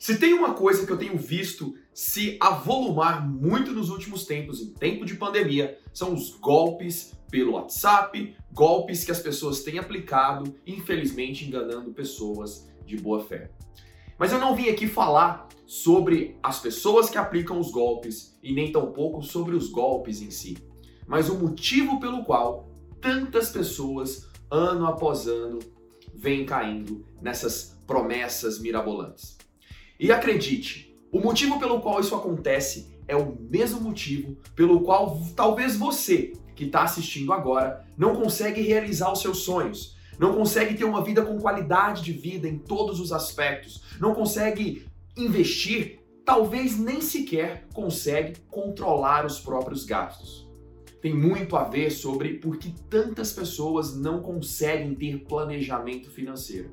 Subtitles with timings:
[0.00, 4.72] Se tem uma coisa que eu tenho visto se avolumar muito nos últimos tempos, em
[4.72, 11.44] tempo de pandemia, são os golpes pelo WhatsApp, golpes que as pessoas têm aplicado, infelizmente
[11.44, 13.50] enganando pessoas de boa fé.
[14.18, 18.72] Mas eu não vim aqui falar sobre as pessoas que aplicam os golpes e nem
[18.72, 20.56] tampouco sobre os golpes em si,
[21.06, 22.70] mas o motivo pelo qual
[23.02, 25.58] tantas pessoas, ano após ano,
[26.14, 29.38] vêm caindo nessas promessas mirabolantes.
[30.00, 35.76] E acredite, o motivo pelo qual isso acontece é o mesmo motivo pelo qual talvez
[35.76, 41.04] você que está assistindo agora não consegue realizar os seus sonhos, não consegue ter uma
[41.04, 47.66] vida com qualidade de vida em todos os aspectos, não consegue investir, talvez nem sequer
[47.74, 50.48] consegue controlar os próprios gastos.
[51.02, 56.70] Tem muito a ver sobre por que tantas pessoas não conseguem ter planejamento financeiro.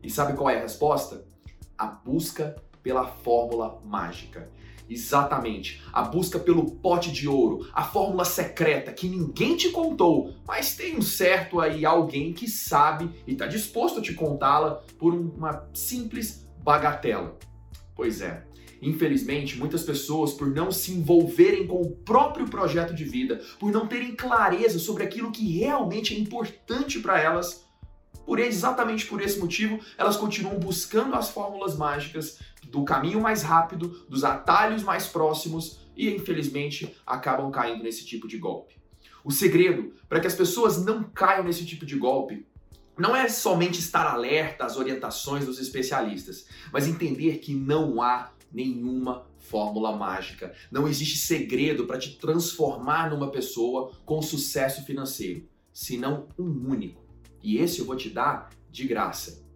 [0.00, 1.33] E sabe qual é a resposta?
[1.78, 4.50] A busca pela fórmula mágica.
[4.88, 10.76] Exatamente, a busca pelo pote de ouro, a fórmula secreta que ninguém te contou, mas
[10.76, 15.66] tem um certo aí alguém que sabe e está disposto a te contá-la por uma
[15.72, 17.38] simples bagatela.
[17.96, 18.44] Pois é,
[18.84, 23.86] Infelizmente, muitas pessoas, por não se envolverem com o próprio projeto de vida, por não
[23.86, 27.63] terem clareza sobre aquilo que realmente é importante para elas,
[28.26, 34.04] por exatamente por esse motivo, elas continuam buscando as fórmulas mágicas do caminho mais rápido,
[34.08, 38.74] dos atalhos mais próximos e, infelizmente, acabam caindo nesse tipo de golpe.
[39.22, 42.46] O segredo para que as pessoas não caiam nesse tipo de golpe
[42.96, 49.26] não é somente estar alerta às orientações dos especialistas, mas entender que não há nenhuma
[49.38, 50.54] fórmula mágica.
[50.70, 57.04] Não existe segredo para te transformar numa pessoa com sucesso financeiro, senão um único
[57.44, 59.46] e esse eu vou te dar de graça.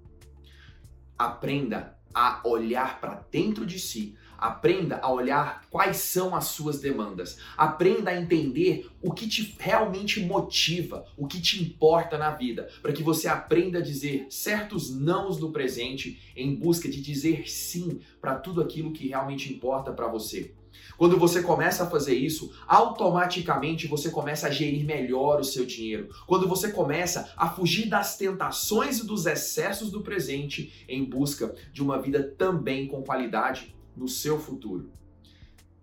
[1.17, 4.17] Aprenda a olhar para dentro de si.
[4.38, 7.38] Aprenda a olhar quais são as suas demandas.
[7.56, 12.92] Aprenda a entender o que te realmente motiva, o que te importa na vida, para
[12.92, 18.36] que você aprenda a dizer certos nãos no presente em busca de dizer sim para
[18.36, 20.55] tudo aquilo que realmente importa para você.
[20.96, 26.08] Quando você começa a fazer isso, automaticamente você começa a gerir melhor o seu dinheiro.
[26.26, 31.82] Quando você começa a fugir das tentações e dos excessos do presente em busca de
[31.82, 34.91] uma vida também com qualidade no seu futuro.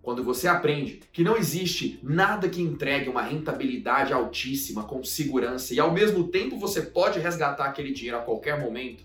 [0.02, 5.80] Quando você aprende que não existe nada que entregue uma rentabilidade altíssima com segurança e
[5.80, 9.04] ao mesmo tempo você pode resgatar aquele dinheiro a qualquer momento,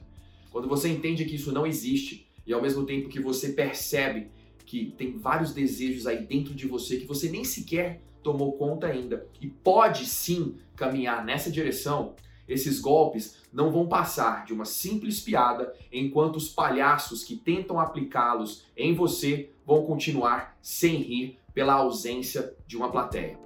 [0.50, 4.28] quando você entende que isso não existe e ao mesmo tempo que você percebe
[4.66, 9.27] que tem vários desejos aí dentro de você que você nem sequer tomou conta ainda
[9.41, 12.15] e pode sim caminhar nessa direção,
[12.50, 18.64] esses golpes não vão passar de uma simples piada, enquanto os palhaços que tentam aplicá-los
[18.76, 23.38] em você vão continuar sem rir pela ausência de uma plateia.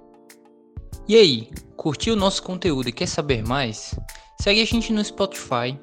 [1.07, 3.97] E aí, curtiu o nosso conteúdo e quer saber mais?
[4.41, 5.77] Segue a gente no Spotify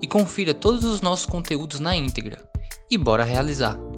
[0.00, 2.48] e confira todos os nossos conteúdos na íntegra.
[2.88, 3.91] E bora realizar!